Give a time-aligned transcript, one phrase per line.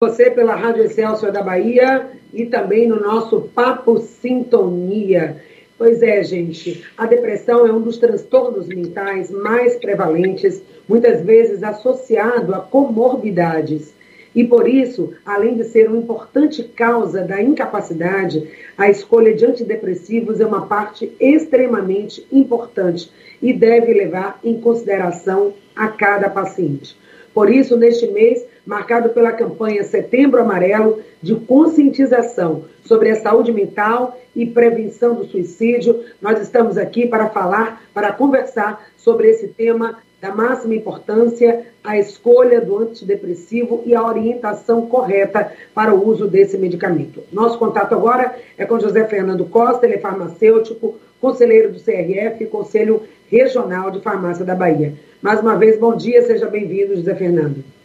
[0.00, 5.42] você pela Rádio Excelsior da Bahia e também no nosso Papo Sintonia.
[5.76, 12.54] Pois é, gente, a depressão é um dos transtornos mentais mais prevalentes, muitas vezes associado
[12.54, 13.92] a comorbidades.
[14.32, 20.40] E por isso, além de ser uma importante causa da incapacidade, a escolha de antidepressivos
[20.40, 23.10] é uma parte extremamente importante
[23.42, 26.96] e deve levar em consideração a cada paciente.
[27.34, 34.20] Por isso, neste mês, marcado pela campanha Setembro Amarelo de conscientização sobre a saúde mental
[34.36, 40.34] e prevenção do suicídio, nós estamos aqui para falar, para conversar sobre esse tema da
[40.34, 47.22] máxima importância, a escolha do antidepressivo e a orientação correta para o uso desse medicamento.
[47.32, 53.02] Nosso contato agora é com José Fernando Costa, ele é farmacêutico, conselheiro do CRF, Conselho
[53.30, 54.92] Regional de Farmácia da Bahia.
[55.22, 57.77] Mais uma vez, bom dia, seja bem-vindo, José Fernando.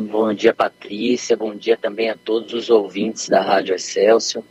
[0.00, 1.36] Bom dia, Patrícia.
[1.36, 4.44] Bom dia também a todos os ouvintes da Rádio Excelsior.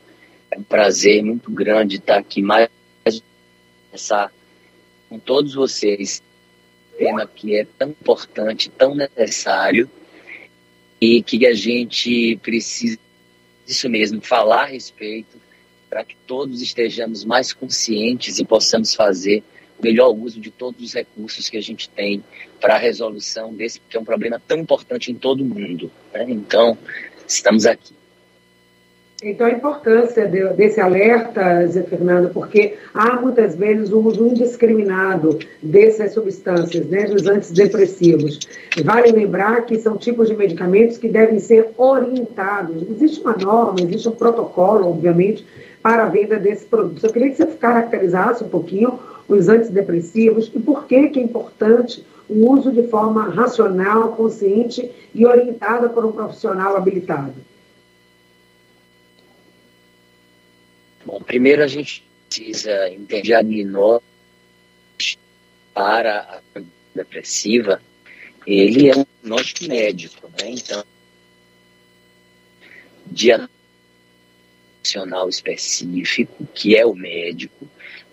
[0.52, 2.69] É um prazer muito grande estar aqui mais
[3.86, 4.30] conversar
[5.08, 6.21] com todos vocês.
[6.97, 9.89] Tema que é tão importante, tão necessário
[10.99, 12.99] e que a gente precisa
[13.66, 15.39] isso mesmo falar a respeito
[15.89, 19.43] para que todos estejamos mais conscientes e possamos fazer
[19.81, 22.23] melhor uso de todos os recursos que a gente tem
[22.59, 25.92] para a resolução desse, que é um problema tão importante em todo o mundo.
[26.14, 26.25] Né?
[26.30, 26.78] Então,
[27.28, 27.98] estamos aqui.
[29.23, 35.39] Então, a importância de, desse alerta, Zé Fernando, porque há muitas vezes o uso indiscriminado
[35.61, 38.38] dessas substâncias, né, dos antidepressivos.
[38.83, 42.88] Vale lembrar que são tipos de medicamentos que devem ser orientados.
[42.92, 45.44] Existe uma norma, existe um protocolo, obviamente,
[45.81, 47.03] para a venda desses produtos.
[47.03, 52.06] Eu queria que você caracterizasse um pouquinho os antidepressivos e por que, que é importante
[52.30, 57.33] o uso de forma racional, consciente e orientada por um profissional habilitado.
[61.05, 64.04] Bom, primeiro a gente precisa entender diagnóstico
[65.73, 66.61] para a
[66.93, 67.82] depressiva,
[68.45, 70.49] ele é um diagnóstico médico, né?
[70.49, 70.83] Então,
[73.11, 73.54] diagnóstico
[75.30, 77.67] específico, que é o médico,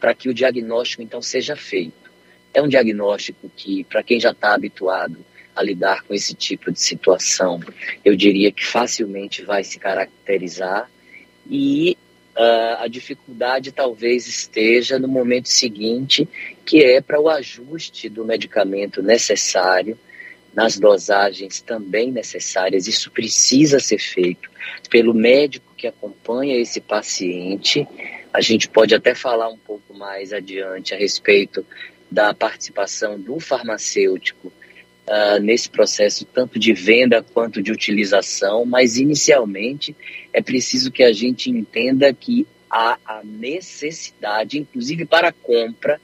[0.04, 2.12] para que o diagnóstico então seja feito.
[2.52, 5.16] É um diagnóstico que, para quem já está habituado
[5.56, 7.58] a lidar com esse tipo de situação,
[8.04, 10.90] eu diria que facilmente vai se caracterizar
[11.48, 11.96] e
[12.36, 16.28] uh, a dificuldade talvez esteja no momento seguinte,
[16.66, 19.98] que é para o ajuste do medicamento necessário,
[20.52, 22.86] nas dosagens também necessárias.
[22.86, 24.50] Isso precisa ser feito
[24.90, 27.88] pelo médico que acompanha esse paciente.
[28.34, 31.64] A gente pode até falar um pouco mais adiante a respeito
[32.10, 34.52] da participação do farmacêutico
[35.06, 39.94] uh, nesse processo, tanto de venda quanto de utilização, mas inicialmente
[40.32, 46.00] é preciso que a gente entenda que há a necessidade, inclusive para a compra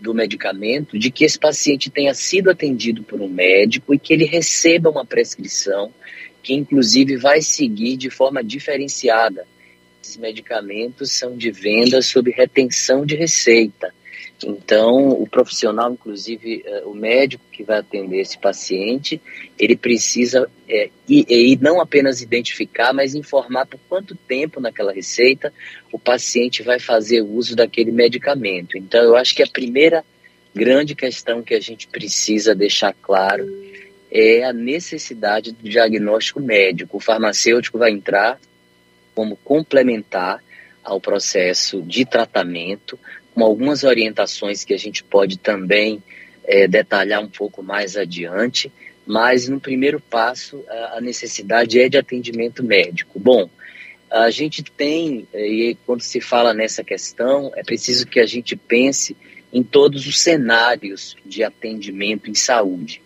[0.00, 4.24] do medicamento, de que esse paciente tenha sido atendido por um médico e que ele
[4.24, 5.94] receba uma prescrição
[6.42, 9.46] que, inclusive, vai seguir de forma diferenciada.
[10.08, 13.92] Esses medicamentos são de venda sob retenção de receita.
[14.42, 19.20] Então, o profissional, inclusive eh, o médico que vai atender esse paciente,
[19.58, 25.52] ele precisa é, e, e não apenas identificar, mas informar por quanto tempo naquela receita
[25.92, 28.78] o paciente vai fazer uso daquele medicamento.
[28.78, 30.02] Então, eu acho que a primeira
[30.54, 33.46] grande questão que a gente precisa deixar claro
[34.10, 36.96] é a necessidade do diagnóstico médico.
[36.96, 38.38] O farmacêutico vai entrar
[39.18, 40.40] como complementar
[40.84, 42.96] ao processo de tratamento,
[43.34, 46.00] com algumas orientações que a gente pode também
[46.44, 48.72] é, detalhar um pouco mais adiante,
[49.04, 53.18] mas no primeiro passo a necessidade é de atendimento médico.
[53.18, 53.50] Bom,
[54.08, 59.16] a gente tem, e quando se fala nessa questão, é preciso que a gente pense
[59.52, 63.02] em todos os cenários de atendimento em saúde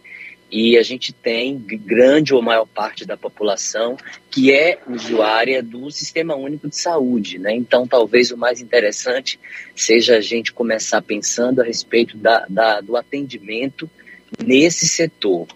[0.53, 3.97] e a gente tem grande ou maior parte da população
[4.31, 7.55] que é usuária do Sistema Único de Saúde, né?
[7.55, 9.41] Então, talvez o mais interessante
[9.75, 13.89] seja a gente começar pensando a respeito da, da, do atendimento
[14.45, 15.47] nesse setor.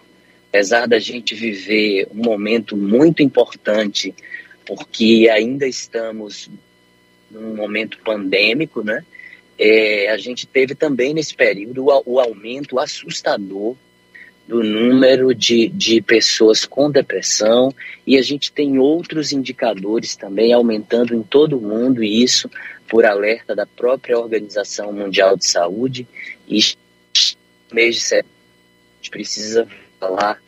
[0.49, 4.15] Apesar da gente viver um momento muito importante,
[4.65, 6.49] porque ainda estamos
[7.29, 9.05] num momento pandêmico, né?
[9.59, 13.75] É, a gente teve também nesse período o, o aumento assustador
[14.47, 17.73] do número de, de pessoas com depressão
[18.05, 22.49] e a gente tem outros indicadores também aumentando em todo o mundo e isso
[22.87, 26.07] por alerta da própria Organização Mundial de Saúde.
[26.47, 26.59] E
[27.71, 29.67] mês de setembro a gente precisa
[29.99, 30.39] falar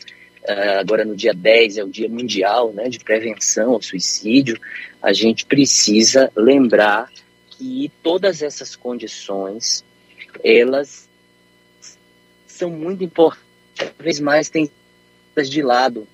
[0.44, 4.60] uh, agora no dia 10 é o Dia Mundial né, de Prevenção ao Suicídio,
[5.02, 7.12] a gente precisa lembrar
[7.50, 9.84] que todas essas condições,
[10.44, 11.10] elas
[12.48, 13.49] são muito importantes,
[13.80, 14.70] cada vez mais têm
[15.42, 16.06] de lado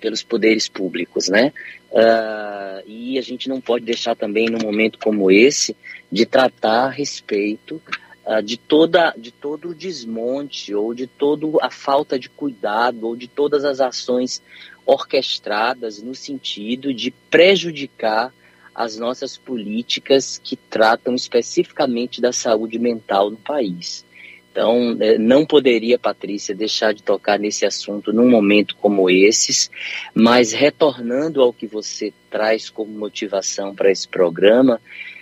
[0.00, 1.52] pelos poderes públicos, né?
[1.90, 5.76] Uh, e a gente não pode deixar também, num momento como esse,
[6.10, 7.82] de tratar a respeito
[8.24, 13.16] uh, de, toda, de todo o desmonte, ou de toda a falta de cuidado, ou
[13.16, 14.40] de todas as ações
[14.86, 18.32] orquestradas no sentido de prejudicar
[18.72, 24.04] as nossas políticas que tratam especificamente da saúde mental no país.
[24.50, 29.70] Então, é, não poderia, Patrícia, deixar de tocar nesse assunto num momento como esses,
[30.12, 34.80] mas retornando ao que você traz como motivação para esse programa,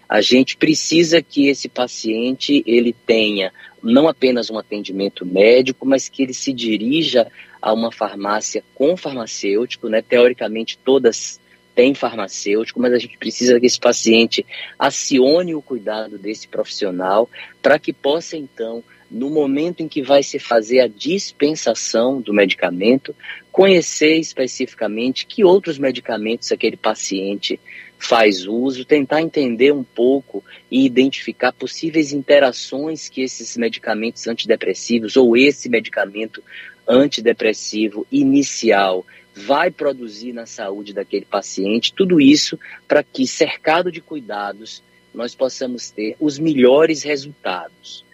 [0.08, 3.52] a gente precisa que esse paciente ele tenha
[3.82, 7.30] não apenas um atendimento médico, mas que ele se dirija
[7.60, 10.00] a uma farmácia com farmacêutico, né?
[10.00, 11.38] Teoricamente todas
[11.74, 14.44] têm farmacêutico, mas a gente precisa que esse paciente
[14.78, 17.28] acione o cuidado desse profissional
[17.62, 23.14] para que possa então no momento em que vai se fazer a dispensação do medicamento,
[23.50, 27.58] conhecer especificamente que outros medicamentos aquele paciente
[27.98, 35.36] faz uso, tentar entender um pouco e identificar possíveis interações que esses medicamentos antidepressivos ou
[35.36, 36.42] esse medicamento
[36.86, 39.04] antidepressivo inicial
[39.34, 44.82] vai produzir na saúde daquele paciente, tudo isso para que, cercado de cuidados,
[45.14, 48.04] nós possamos ter os melhores resultados.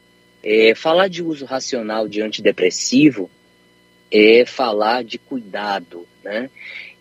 [0.45, 3.31] É, falar de uso racional de antidepressivo
[4.11, 6.51] é falar de cuidado, né?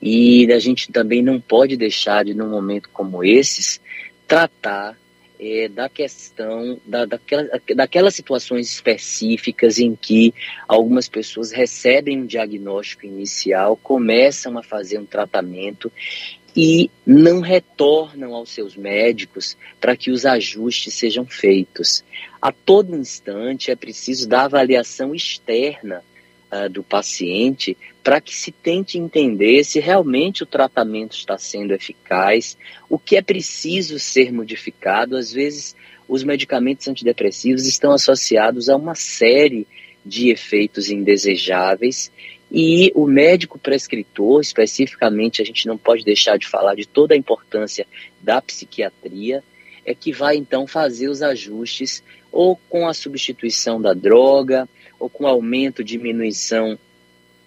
[0.01, 3.81] E a gente também não pode deixar de, num momento como esses,
[4.25, 4.97] tratar
[5.39, 10.33] é, da questão, da, daquela, daquelas situações específicas em que
[10.67, 15.91] algumas pessoas recebem um diagnóstico inicial, começam a fazer um tratamento
[16.55, 22.03] e não retornam aos seus médicos para que os ajustes sejam feitos.
[22.41, 26.03] A todo instante é preciso dar avaliação externa
[26.51, 32.57] uh, do paciente para que se tente entender se realmente o tratamento está sendo eficaz,
[32.89, 35.17] o que é preciso ser modificado.
[35.17, 35.75] Às vezes,
[36.07, 39.65] os medicamentos antidepressivos estão associados a uma série
[40.05, 42.11] de efeitos indesejáveis
[42.53, 47.17] e o médico prescritor, especificamente, a gente não pode deixar de falar de toda a
[47.17, 47.87] importância
[48.21, 49.43] da psiquiatria,
[49.83, 54.69] é que vai então fazer os ajustes ou com a substituição da droga,
[54.99, 56.77] ou com aumento, diminuição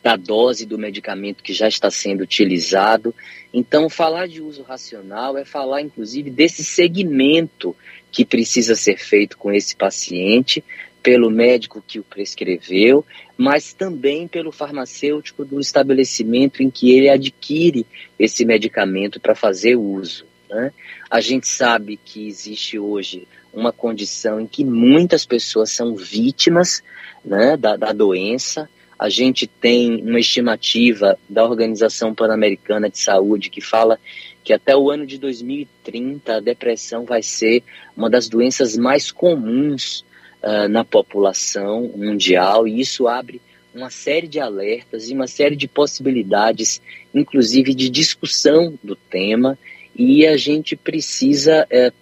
[0.02, 3.14] da dose do medicamento que já está sendo utilizado.
[3.54, 7.76] Então, falar de uso racional é falar, inclusive, desse segmento
[8.10, 10.64] que precisa ser feito com esse paciente,
[11.06, 13.06] pelo médico que o prescreveu,
[13.38, 17.86] mas também pelo farmacêutico do estabelecimento em que ele adquire
[18.18, 20.26] esse medicamento para fazer uso.
[20.50, 20.72] Né?
[21.08, 26.82] A gente sabe que existe hoje uma condição em que muitas pessoas são vítimas
[27.24, 28.68] né, da, da doença.
[28.98, 33.96] A gente tem uma estimativa da Organização Pan-Americana de Saúde que fala
[34.42, 37.62] que até o ano de 2030 a depressão vai ser
[37.96, 40.04] uma das doenças mais comuns
[40.42, 43.40] uh, na população mundial, e isso abre
[43.74, 46.80] uma série de alertas e uma série de possibilidades,
[47.14, 49.58] inclusive de discussão do tema,
[49.94, 51.94] e a gente precisa, uh,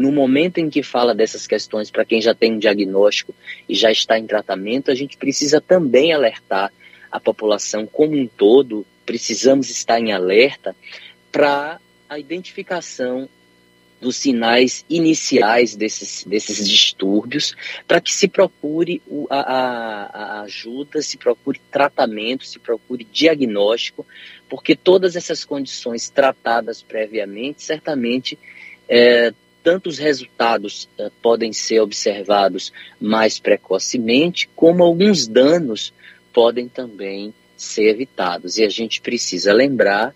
[0.00, 3.34] no momento em que fala dessas questões, para quem já tem um diagnóstico
[3.68, 6.72] e já está em tratamento, a gente precisa também alertar
[7.10, 10.74] a população como um todo, precisamos estar em alerta
[11.30, 11.78] para
[12.08, 13.28] a identificação
[14.04, 17.56] dos sinais iniciais desses, desses distúrbios,
[17.88, 24.06] para que se procure a, a, ajuda, se procure tratamento, se procure diagnóstico,
[24.46, 28.38] porque todas essas condições tratadas previamente, certamente,
[28.86, 29.32] é,
[29.62, 32.70] tanto os resultados é, podem ser observados
[33.00, 35.94] mais precocemente, como alguns danos
[36.30, 38.58] podem também ser evitados.
[38.58, 40.14] E a gente precisa lembrar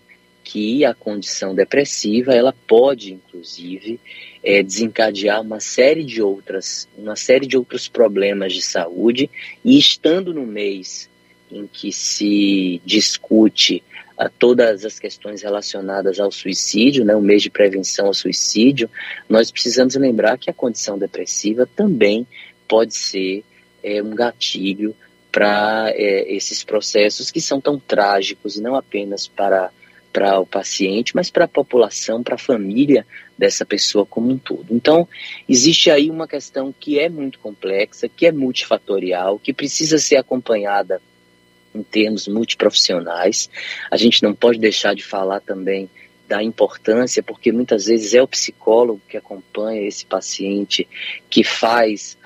[0.49, 3.99] que a condição depressiva ela pode inclusive
[4.43, 9.29] é, desencadear uma série de outras uma série de outros problemas de saúde.
[9.63, 11.07] E estando no mês
[11.51, 13.83] em que se discute
[14.17, 18.89] a ah, todas as questões relacionadas ao suicídio, né, o mês de prevenção ao suicídio,
[19.29, 22.27] nós precisamos lembrar que a condição depressiva também
[22.67, 23.43] pode ser
[23.83, 24.95] é, um gatilho
[25.31, 29.71] para é, esses processos que são tão trágicos, não apenas para
[30.11, 33.05] para o paciente, mas para a população, para a família
[33.37, 34.65] dessa pessoa como um todo.
[34.71, 35.07] Então,
[35.47, 41.01] existe aí uma questão que é muito complexa, que é multifatorial, que precisa ser acompanhada
[41.73, 43.49] em termos multiprofissionais.
[43.89, 45.89] A gente não pode deixar de falar também
[46.27, 50.87] da importância, porque muitas vezes é o psicólogo que acompanha esse paciente,
[51.27, 52.17] que faz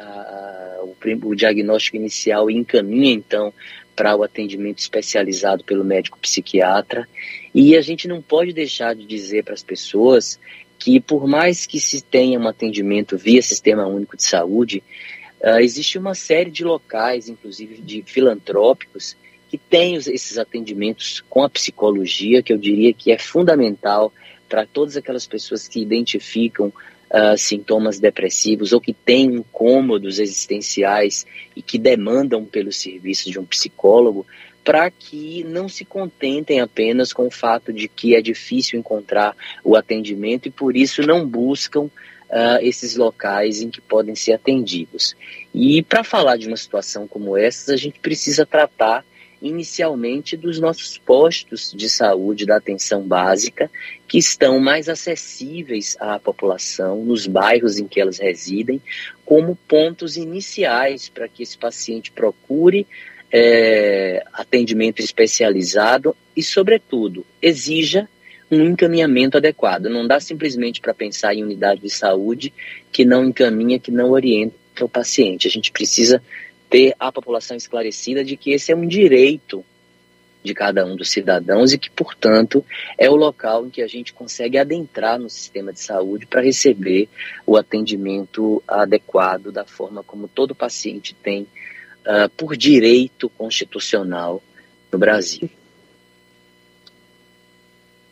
[0.82, 3.54] o, o diagnóstico inicial e encaminha então
[3.96, 7.08] para o atendimento especializado pelo médico psiquiatra.
[7.54, 10.40] E a gente não pode deixar de dizer para as pessoas
[10.78, 14.84] que, por mais que se tenha um atendimento via Sistema Único de Saúde,
[15.42, 19.16] uh, existe uma série de locais, inclusive de filantrópicos,
[19.50, 24.12] que têm esses atendimentos com a psicologia, que eu diria que é fundamental
[24.50, 26.74] para todas aquelas pessoas que identificam
[27.13, 33.46] uh, sintomas depressivos ou que têm incômodos existenciais e que demandam pelo serviço de um
[33.46, 34.25] psicólogo,
[34.63, 39.75] para que não se contentem apenas com o fato de que é difícil encontrar o
[39.75, 45.15] atendimento e por isso não buscam uh, esses locais em que podem ser atendidos.
[45.53, 49.05] E para falar de uma situação como essa, a gente precisa tratar
[49.44, 53.70] inicialmente dos nossos postos de saúde da atenção básica,
[54.08, 58.82] que estão mais acessíveis à população, nos bairros em que elas residem,
[59.26, 62.88] como pontos iniciais para que esse paciente procure
[63.30, 68.08] é, atendimento especializado e, sobretudo, exija
[68.50, 69.90] um encaminhamento adequado.
[69.90, 72.54] Não dá simplesmente para pensar em unidade de saúde
[72.92, 75.48] que não encaminha, que não orienta o paciente.
[75.48, 76.22] A gente precisa
[76.74, 79.63] ter a população esclarecida de que esse é um direito
[80.44, 82.65] de cada um dos cidadãos e que, portanto,
[82.98, 87.08] é o local em que a gente consegue adentrar no sistema de saúde para receber
[87.46, 94.42] o atendimento adequado da forma como todo paciente tem uh, por direito constitucional
[94.92, 95.48] no Brasil.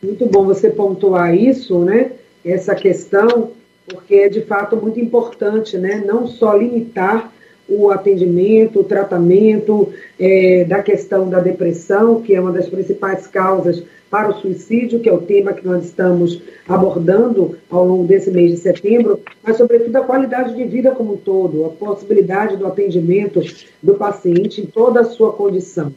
[0.04, 2.12] Muito bom você pontuar isso, né?
[2.46, 3.54] Essa questão,
[3.88, 6.04] porque é de fato muito importante, né?
[6.06, 7.34] Não só limitar
[7.72, 13.84] o atendimento, o tratamento é, da questão da depressão, que é uma das principais causas
[14.10, 18.52] para o suicídio, que é o tema que nós estamos abordando ao longo desse mês
[18.52, 23.40] de setembro, mas, sobretudo, a qualidade de vida como um todo, a possibilidade do atendimento
[23.82, 25.94] do paciente em toda a sua condição.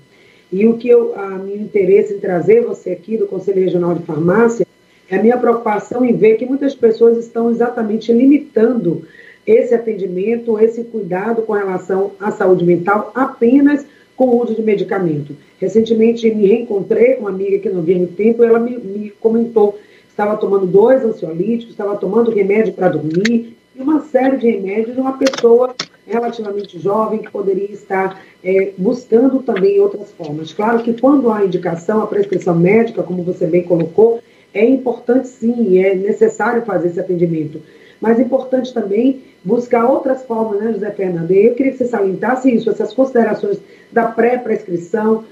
[0.53, 4.05] E o que eu, a meu interesse em trazer você aqui do Conselho Regional de
[4.05, 4.65] Farmácia
[5.11, 9.03] é a minha preocupação em ver que muitas pessoas estão exatamente limitando
[9.47, 13.85] esse atendimento, esse cuidado com relação à saúde mental apenas
[14.17, 15.37] com o uso de medicamento.
[15.61, 19.79] Recentemente me reencontrei com uma amiga que não via muito tempo, ela me, me comentou
[20.15, 25.19] estava tomando dois ansiolíticos, estava tomando remédio para dormir, e uma série de remédios, uma
[25.19, 25.75] pessoa
[26.07, 30.53] relativamente jovem que poderia estar é, buscando também outras formas.
[30.53, 34.21] Claro que quando há indicação, a prescrição médica, como você bem colocou,
[34.53, 37.61] é importante sim, é necessário fazer esse atendimento.
[38.01, 41.31] Mas é importante também buscar outras formas, né, José Fernando?
[41.31, 43.59] Eu queria que você salientasse isso, essas considerações
[43.93, 45.25] da pré-prescrição,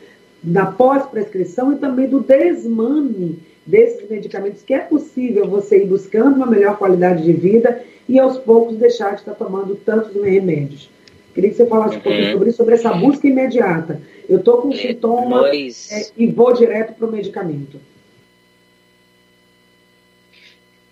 [0.43, 6.47] da pós-prescrição e também do desmame desses medicamentos, que é possível você ir buscando uma
[6.47, 10.91] melhor qualidade de vida e aos poucos deixar de estar tomando tantos remédios.
[11.33, 12.33] Queria que você falasse um pouquinho uhum.
[12.33, 14.01] sobre isso, sobre essa busca imediata.
[14.29, 17.81] Eu estou com é, sintoma é, e vou direto para o medicamento.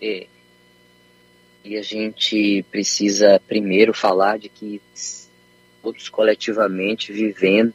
[0.00, 0.26] É.
[1.64, 4.80] E a gente precisa primeiro falar de que
[5.82, 7.74] todos coletivamente vivendo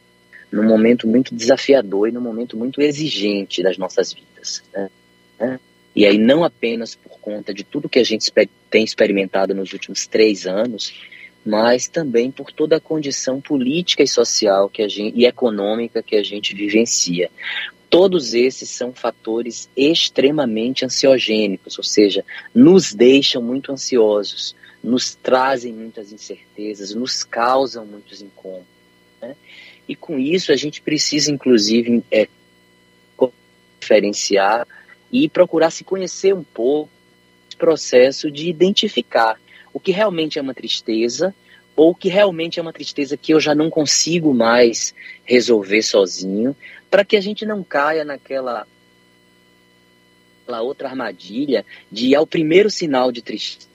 [0.50, 4.62] num momento muito desafiador e num momento muito exigente das nossas vidas.
[5.38, 5.60] Né?
[5.94, 8.30] E aí não apenas por conta de tudo que a gente
[8.70, 10.92] tem experimentado nos últimos três anos,
[11.44, 16.16] mas também por toda a condição política e social que a gente, e econômica que
[16.16, 17.30] a gente vivencia.
[17.88, 22.24] Todos esses são fatores extremamente ansiogênicos, ou seja,
[22.54, 28.66] nos deixam muito ansiosos, nos trazem muitas incertezas, nos causam muitos incômodos.
[29.20, 29.36] Né?
[29.88, 32.28] E com isso a gente precisa, inclusive, é,
[33.80, 34.66] diferenciar
[35.12, 36.90] e procurar se conhecer um pouco
[37.56, 39.40] processo de identificar
[39.72, 41.34] o que realmente é uma tristeza
[41.76, 46.56] ou que realmente é uma tristeza que eu já não consigo mais resolver sozinho,
[46.90, 48.66] para que a gente não caia naquela
[50.62, 53.68] outra armadilha de ao primeiro sinal de tristeza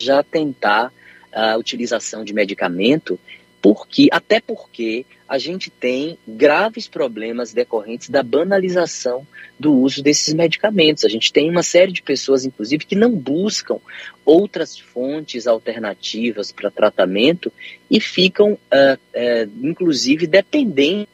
[0.00, 0.92] já tentar
[1.32, 3.20] a utilização de medicamento,
[3.62, 9.24] porque até porque a gente tem graves problemas decorrentes da banalização
[9.56, 11.04] do uso desses medicamentos.
[11.04, 13.78] A gente tem uma série de pessoas, inclusive, que não buscam
[14.24, 17.52] outras fontes alternativas para tratamento
[17.88, 18.58] e ficam, uh,
[18.98, 21.06] uh, inclusive, dependentes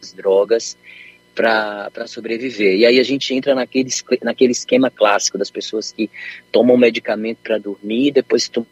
[0.00, 0.78] das drogas
[1.34, 2.76] para sobreviver.
[2.76, 3.90] E aí a gente entra naquele,
[4.22, 6.08] naquele esquema clássico das pessoas que
[6.52, 8.68] tomam medicamento para dormir e depois tomam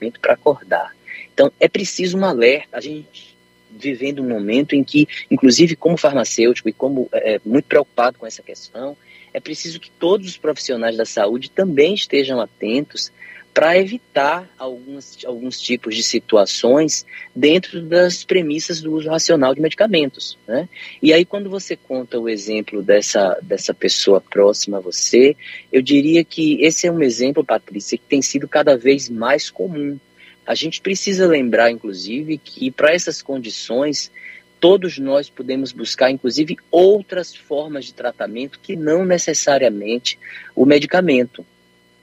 [0.00, 0.95] medicamento para acordar.
[1.32, 2.76] Então, é preciso um alerta.
[2.76, 3.36] A gente
[3.70, 8.42] vivendo um momento em que, inclusive como farmacêutico e como é, muito preocupado com essa
[8.42, 8.96] questão,
[9.34, 13.12] é preciso que todos os profissionais da saúde também estejam atentos
[13.56, 20.36] para evitar alguns, alguns tipos de situações dentro das premissas do uso racional de medicamentos.
[20.46, 20.68] Né?
[21.02, 25.34] E aí, quando você conta o exemplo dessa, dessa pessoa próxima a você,
[25.72, 29.98] eu diria que esse é um exemplo, Patrícia, que tem sido cada vez mais comum.
[30.46, 34.12] A gente precisa lembrar, inclusive, que para essas condições,
[34.60, 40.18] todos nós podemos buscar, inclusive, outras formas de tratamento que não necessariamente
[40.54, 41.44] o medicamento.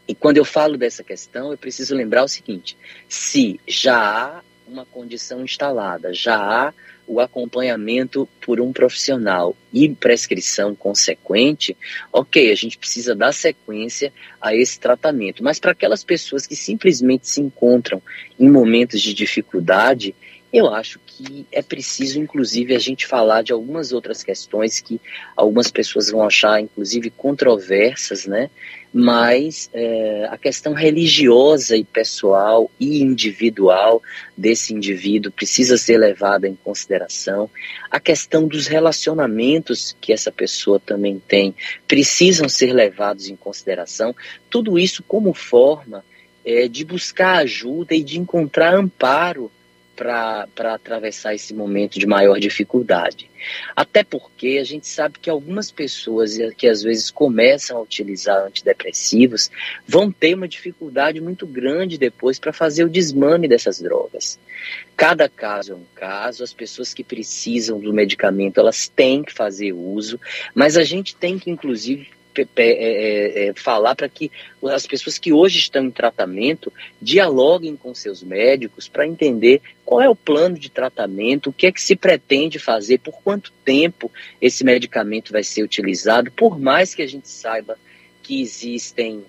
[0.07, 4.85] E quando eu falo dessa questão, eu preciso lembrar o seguinte: se já há uma
[4.85, 6.73] condição instalada, já há
[7.07, 11.75] o acompanhamento por um profissional e prescrição consequente,
[12.11, 15.43] ok, a gente precisa dar sequência a esse tratamento.
[15.43, 18.01] Mas para aquelas pessoas que simplesmente se encontram
[18.39, 20.15] em momentos de dificuldade,
[20.53, 25.01] eu acho que é preciso, inclusive, a gente falar de algumas outras questões que
[25.35, 28.51] algumas pessoas vão achar, inclusive, controversas, né?
[28.93, 33.99] Mas é, a questão religiosa e pessoal e individual
[34.37, 37.49] desse indivíduo precisa ser levada em consideração.
[37.89, 41.55] A questão dos relacionamentos que essa pessoa também tem
[41.87, 44.15] precisam ser levados em consideração.
[44.51, 46.05] Tudo isso como forma
[46.45, 49.51] é, de buscar ajuda e de encontrar amparo
[49.95, 53.29] para atravessar esse momento de maior dificuldade.
[53.75, 59.51] Até porque a gente sabe que algumas pessoas que às vezes começam a utilizar antidepressivos
[59.87, 64.39] vão ter uma dificuldade muito grande depois para fazer o desmame dessas drogas.
[64.95, 69.73] Cada caso é um caso, as pessoas que precisam do medicamento elas têm que fazer
[69.73, 70.19] uso,
[70.55, 74.31] mas a gente tem que inclusive é, é, é, falar para que
[74.63, 76.71] as pessoas que hoje estão em tratamento
[77.01, 81.71] dialoguem com seus médicos para entender qual é o plano de tratamento, o que é
[81.71, 84.11] que se pretende fazer, por quanto tempo
[84.41, 87.77] esse medicamento vai ser utilizado, por mais que a gente saiba
[88.21, 89.23] que existem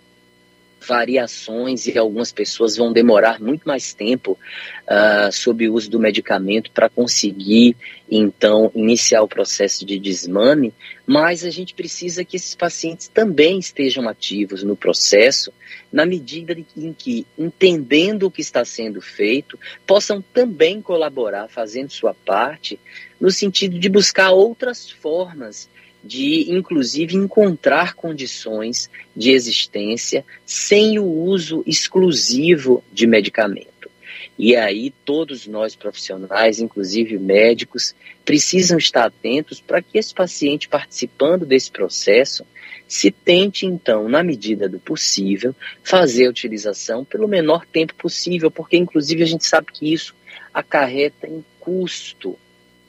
[0.87, 4.39] variações e algumas pessoas vão demorar muito mais tempo
[4.85, 7.77] uh, sob o uso do medicamento para conseguir,
[8.11, 10.73] então, iniciar o processo de desmame,
[11.07, 15.53] mas a gente precisa que esses pacientes também estejam ativos no processo,
[15.93, 22.15] na medida em que, entendendo o que está sendo feito, possam também colaborar, fazendo sua
[22.15, 22.79] parte,
[23.21, 25.69] no sentido de buscar outras formas
[26.05, 33.91] de, inclusive, encontrar condições de existência sem o uso exclusivo de medicamento.
[34.39, 41.47] E aí, todos nós profissionais, inclusive médicos, precisam estar atentos para que esse paciente, participando
[41.47, 42.45] desse processo,
[42.87, 48.77] se tente, então, na medida do possível, fazer a utilização pelo menor tempo possível, porque,
[48.77, 50.15] inclusive, a gente sabe que isso
[50.53, 52.37] acarreta em custo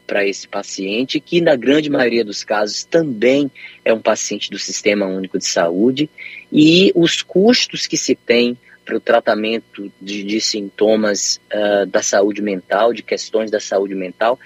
[0.06, 3.52] para esse paciente, que na grande maioria dos casos também
[3.84, 6.10] é um paciente do Sistema Único de Saúde,
[6.52, 12.41] e os custos que se tem para o tratamento de, de sintomas uh, da saúde
[12.41, 14.39] mental, de questões da saúde mental,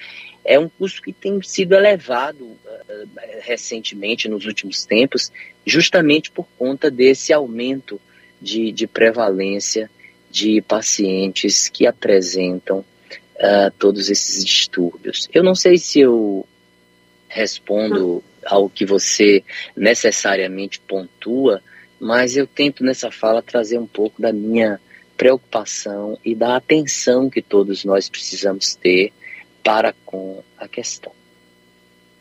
[0.46, 2.58] é um custo que tem sido elevado uh,
[3.42, 5.32] recentemente, nos últimos tempos,
[5.66, 8.00] justamente por conta desse aumento
[8.42, 9.92] de, de prevalência
[10.32, 12.86] de pacientes que apresentam
[13.40, 15.28] uh, todos esses distúrbios.
[15.34, 16.46] Eu não sei se eu
[17.28, 19.44] respondo ao que você
[19.76, 21.62] necessariamente pontua,
[22.00, 24.80] mas eu tento nessa fala trazer um pouco da minha
[25.18, 29.12] preocupação e da atenção que todos nós precisamos ter
[29.64, 31.12] para com a questão.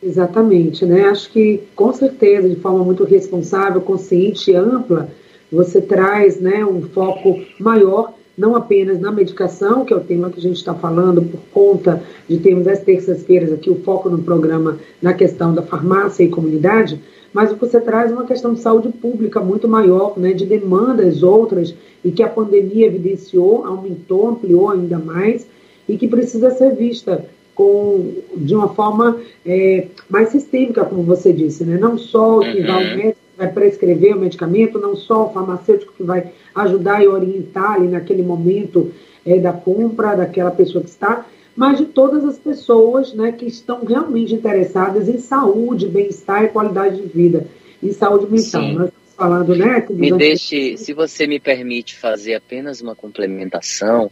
[0.02, 1.04] Exatamente, né?
[1.04, 5.10] Acho que com certeza, de forma muito responsável, consciente e ampla,
[5.50, 10.38] você traz, né, um foco maior não apenas na medicação, que é o tema que
[10.38, 14.78] a gente está falando, por conta de termos as terças-feiras aqui o foco no programa
[15.02, 17.00] na questão da farmácia e comunidade,
[17.34, 21.74] mas você traz uma questão de saúde pública muito maior, né, de demandas outras,
[22.04, 25.46] e que a pandemia evidenciou, aumentou, ampliou ainda mais,
[25.88, 27.24] e que precisa ser vista
[27.58, 31.76] com, de uma forma é, mais sistêmica, como você disse, né?
[31.76, 32.96] não só o que vai ao uhum.
[32.96, 37.86] médico vai prescrever o medicamento, não só o farmacêutico que vai ajudar e orientar ali
[37.86, 38.92] naquele momento
[39.24, 41.24] é, da compra daquela pessoa que está,
[41.54, 47.00] mas de todas as pessoas né, que estão realmente interessadas em saúde, bem-estar e qualidade
[47.00, 47.46] de vida,
[47.80, 48.62] em saúde mental.
[48.62, 48.74] Sim.
[48.74, 49.86] Nós estamos falando, né?
[49.90, 54.10] Me deixe, se você me permite fazer apenas uma complementação,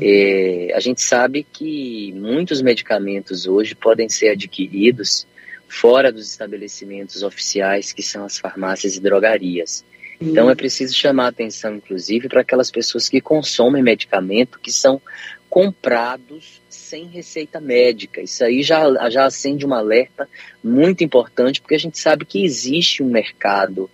[0.00, 5.26] é, a gente sabe que muitos medicamentos hoje podem ser adquiridos
[5.68, 9.84] fora dos estabelecimentos oficiais, que são as farmácias e drogarias.
[10.20, 15.00] Então é preciso chamar atenção, inclusive, para aquelas pessoas que consomem medicamento que são
[15.48, 18.20] comprados sem receita médica.
[18.20, 20.28] Isso aí já, já acende um alerta
[20.62, 23.90] muito importante, porque a gente sabe que existe um mercado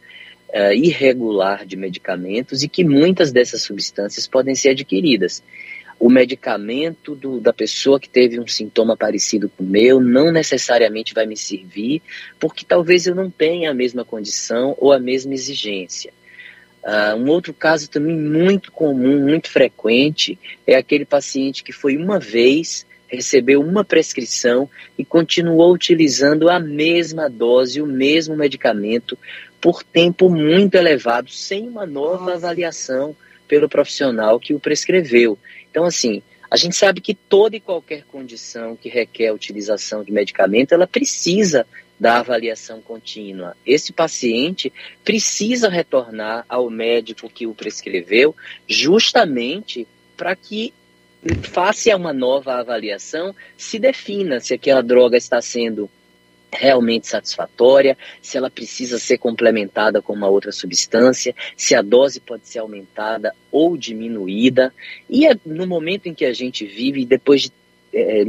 [0.48, 5.42] uh, irregular de medicamentos e que muitas dessas substâncias podem ser adquiridas.
[6.02, 11.14] O medicamento do, da pessoa que teve um sintoma parecido com o meu não necessariamente
[11.14, 12.02] vai me servir,
[12.40, 16.12] porque talvez eu não tenha a mesma condição ou a mesma exigência.
[16.82, 20.36] Uh, um outro caso também muito comum, muito frequente,
[20.66, 27.30] é aquele paciente que foi uma vez, recebeu uma prescrição e continuou utilizando a mesma
[27.30, 29.16] dose, o mesmo medicamento,
[29.60, 33.14] por tempo muito elevado, sem uma nova avaliação
[33.46, 35.38] pelo profissional que o prescreveu.
[35.72, 40.12] Então, assim, a gente sabe que toda e qualquer condição que requer a utilização de
[40.12, 41.66] medicamento, ela precisa
[41.98, 43.56] da avaliação contínua.
[43.64, 44.70] Esse paciente
[45.02, 48.36] precisa retornar ao médico que o prescreveu,
[48.68, 50.74] justamente para que
[51.42, 55.88] faça uma nova avaliação, se defina se aquela droga está sendo
[56.52, 62.46] realmente satisfatória, se ela precisa ser complementada com uma outra substância, se a dose pode
[62.46, 64.72] ser aumentada ou diminuída.
[65.08, 67.52] E é no momento em que a gente vive, depois de
[67.94, 68.24] é,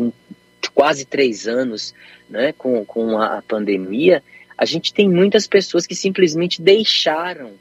[0.74, 1.94] quase três anos
[2.30, 4.24] né, com, com a, pandemia,
[4.58, 7.52] a gente tem muitas pessoas que simplesmente deixaram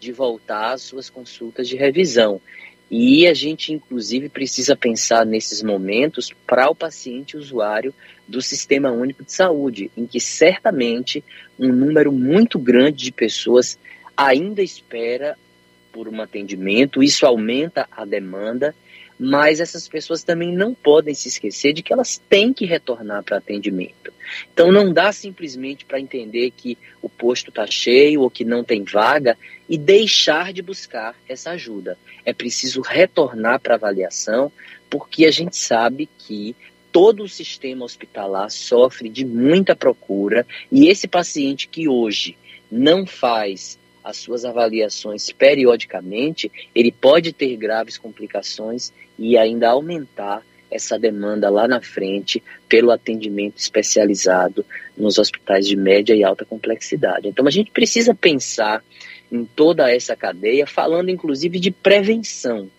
[0.00, 2.40] de voltar às suas consultas de revisão.
[2.90, 7.94] E a gente, inclusive, precisa pensar nesses momentos para o paciente usuário
[8.28, 11.24] do Sistema Único de Saúde, em que certamente
[11.58, 13.78] um número muito grande de pessoas
[14.16, 15.36] ainda espera
[15.90, 18.74] por um atendimento, isso aumenta a demanda
[19.18, 23.38] mas essas pessoas também não podem se esquecer de que elas têm que retornar para
[23.38, 24.12] atendimento.
[24.52, 28.84] Então não dá simplesmente para entender que o posto está cheio ou que não tem
[28.84, 29.36] vaga
[29.68, 31.98] e deixar de buscar essa ajuda.
[32.24, 34.52] É preciso retornar para avaliação,
[34.88, 36.54] porque a gente sabe que
[36.92, 42.36] todo o sistema hospitalar sofre de muita procura e esse paciente que hoje
[42.70, 50.98] não faz as suas avaliações periodicamente, ele pode ter graves complicações e ainda aumentar essa
[50.98, 54.64] demanda lá na frente pelo atendimento especializado
[54.96, 57.28] nos hospitais de média e alta complexidade.
[57.28, 58.82] Então a gente precisa pensar
[59.30, 62.70] em toda essa cadeia, falando inclusive de prevenção.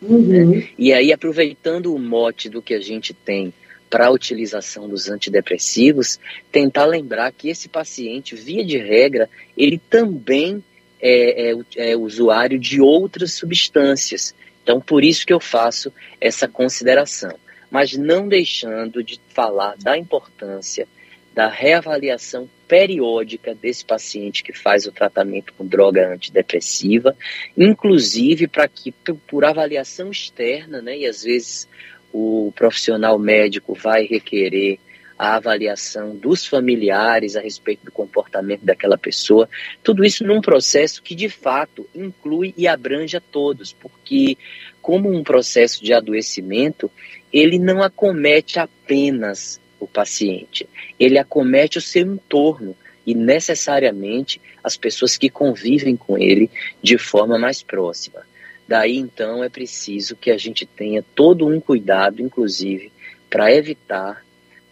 [0.00, 0.50] Uhum.
[0.50, 0.68] Né?
[0.78, 3.52] E aí, aproveitando o mote do que a gente tem
[3.88, 6.18] para a utilização dos antidepressivos,
[6.50, 10.62] tentar lembrar que esse paciente, via de regra, ele também
[11.00, 14.34] é, é, é usuário de outras substâncias.
[14.62, 17.34] Então, por isso que eu faço essa consideração.
[17.70, 20.86] Mas não deixando de falar da importância
[21.34, 27.16] da reavaliação periódica desse paciente que faz o tratamento com droga antidepressiva,
[27.56, 28.92] inclusive para que,
[29.26, 31.68] por avaliação externa, né, e às vezes
[32.12, 34.78] o profissional médico vai requerer
[35.18, 39.48] a avaliação dos familiares a respeito do comportamento daquela pessoa,
[39.82, 44.36] tudo isso num processo que de fato inclui e abrange a todos, porque
[44.82, 46.90] como um processo de adoecimento,
[47.32, 55.16] ele não acomete apenas o paciente, ele acomete o seu entorno e necessariamente as pessoas
[55.16, 56.50] que convivem com ele
[56.82, 58.20] de forma mais próxima.
[58.66, 62.90] Daí então é preciso que a gente tenha todo um cuidado, inclusive,
[63.30, 64.24] para evitar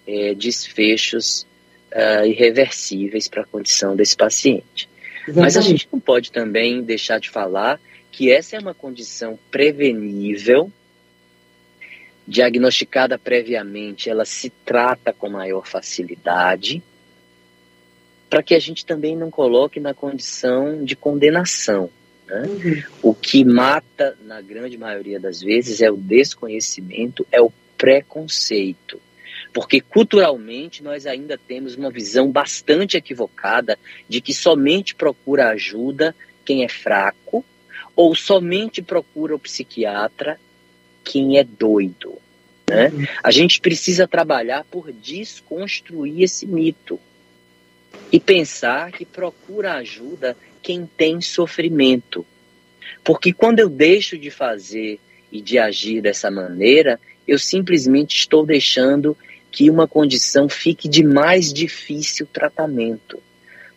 [0.06, 1.46] é, desfechos
[1.92, 4.88] uh, irreversíveis para a condição desse paciente.
[5.22, 5.36] Exatamente.
[5.36, 10.70] Mas a gente não pode também deixar de falar que essa é uma condição prevenível,
[12.26, 16.82] diagnosticada previamente, ela se trata com maior facilidade,
[18.28, 21.90] para que a gente também não coloque na condição de condenação.
[22.26, 22.42] Né?
[22.42, 22.82] Uhum.
[23.02, 29.00] O que mata, na grande maioria das vezes, é o desconhecimento, é o preconceito.
[29.52, 36.64] Porque culturalmente nós ainda temos uma visão bastante equivocada de que somente procura ajuda quem
[36.64, 37.44] é fraco
[37.94, 40.40] ou somente procura o psiquiatra
[41.04, 42.18] quem é doido.
[42.68, 42.90] Né?
[43.22, 46.98] A gente precisa trabalhar por desconstruir esse mito
[48.10, 52.24] e pensar que procura ajuda quem tem sofrimento.
[53.02, 54.98] Porque quando eu deixo de fazer
[55.30, 59.16] e de agir dessa maneira, eu simplesmente estou deixando
[59.50, 63.22] que uma condição fique de mais difícil tratamento.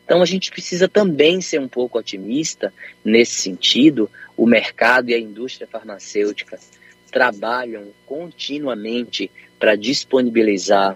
[0.03, 4.09] Então a gente precisa também ser um pouco otimista nesse sentido.
[4.37, 6.57] O mercado e a indústria farmacêutica
[7.17, 10.95] trabalham continuamente para disponibilizar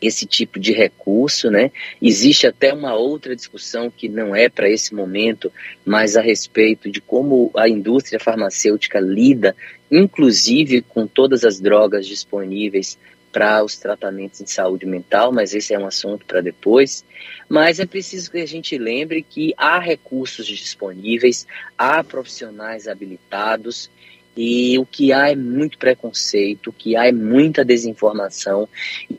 [0.00, 1.70] esse tipo de recurso, né?
[2.00, 5.52] Existe até uma outra discussão que não é para esse momento,
[5.84, 9.54] mas a respeito de como a indústria farmacêutica lida,
[9.90, 12.98] inclusive com todas as drogas disponíveis
[13.30, 17.04] para os tratamentos de saúde mental, mas esse é um assunto para depois.
[17.46, 21.46] Mas é preciso que a gente lembre que há recursos disponíveis,
[21.76, 23.90] há profissionais habilitados
[24.36, 28.68] e o que há é muito preconceito, o que há é muita desinformação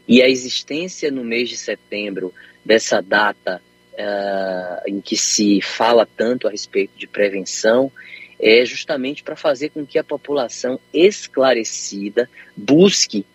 [0.08, 3.62] e a existência no mês de setembro dessa data
[3.94, 7.92] uh, em que se fala tanto a respeito de prevenção
[8.40, 13.26] é justamente para fazer com que a população esclarecida busque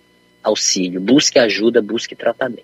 [0.42, 2.62] auxílio, busque ajuda, busque tratamento.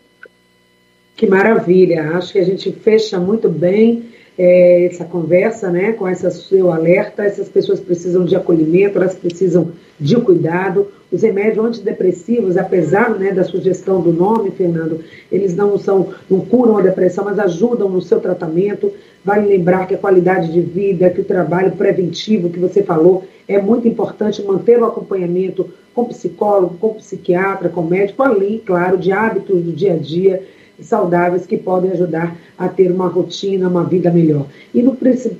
[1.16, 2.12] Que maravilha!
[2.16, 4.04] Acho que a gente fecha muito bem
[4.38, 7.24] é, essa conversa, né, com esse seu alerta.
[7.24, 10.87] Essas pessoas precisam de acolhimento, elas precisam de cuidado.
[11.11, 15.01] Os remédios antidepressivos, apesar né, da sugestão do nome, Fernando,
[15.33, 18.92] eles não são, não curam a depressão, mas ajudam no seu tratamento.
[19.24, 23.61] Vale lembrar que a qualidade de vida, que o trabalho preventivo que você falou, é
[23.61, 29.61] muito importante manter o acompanhamento com psicólogo, com psiquiatra, com médico, além, claro, de hábitos
[29.61, 30.42] do dia a dia
[30.81, 34.47] saudáveis que podem ajudar a ter uma rotina, uma vida melhor.
[34.73, 34.97] E no,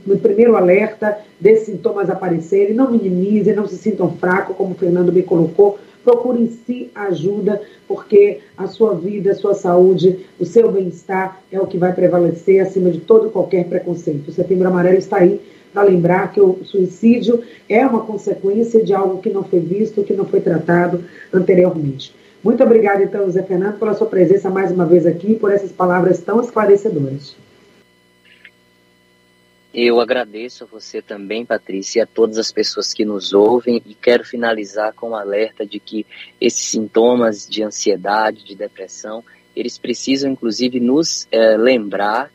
[0.07, 5.13] no primeiro alerta desses sintomas aparecerem, não minimizem, não se sintam fracos, como o Fernando
[5.13, 11.41] me colocou, procurem se ajuda, porque a sua vida, a sua saúde, o seu bem-estar
[11.53, 14.29] é o que vai prevalecer acima de todo qualquer preconceito.
[14.29, 15.41] O Setembro Amarelo está aí
[15.73, 20.15] para lembrar que o suicídio é uma consequência de algo que não foi visto, que
[20.15, 22.15] não foi tratado anteriormente.
[22.43, 26.21] Muito obrigada, então, Zé Fernando, pela sua presença mais uma vez aqui, por essas palavras
[26.21, 27.35] tão esclarecedoras.
[29.75, 33.95] Eu agradeço a você também, Patrícia, e a todas as pessoas que nos ouvem e
[33.95, 36.07] quero finalizar com o um alerta de que
[36.41, 39.23] esses sintomas de ansiedade, de depressão,
[39.55, 42.31] eles precisam inclusive nos eh, lembrar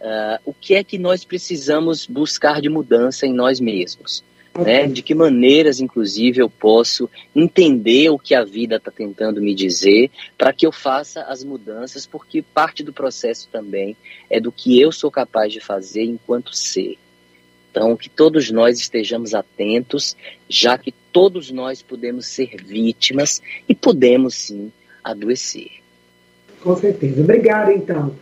[0.00, 4.24] uh, o que é que nós precisamos buscar de mudança em nós mesmos.
[4.64, 4.86] Né?
[4.86, 10.10] De que maneiras, inclusive, eu posso entender o que a vida está tentando me dizer
[10.36, 13.96] para que eu faça as mudanças, porque parte do processo também
[14.28, 16.98] é do que eu sou capaz de fazer enquanto ser.
[17.70, 20.16] Então, que todos nós estejamos atentos,
[20.48, 24.72] já que todos nós podemos ser vítimas e podemos sim
[25.04, 25.70] adoecer.
[26.60, 27.20] Com certeza.
[27.20, 28.16] Obrigada, então.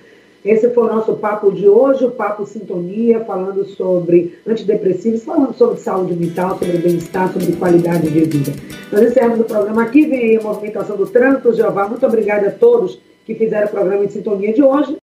[0.46, 5.80] Esse foi o nosso papo de hoje, o Papo Sintonia, falando sobre antidepressivos, falando sobre
[5.80, 8.52] saúde mental, sobre bem-estar, sobre qualidade de vida.
[8.92, 11.52] Nós encerramos o programa aqui, vem aí a movimentação do trânsito.
[11.52, 14.96] Jeová, muito obrigada a todos que fizeram o programa em sintonia de hoje.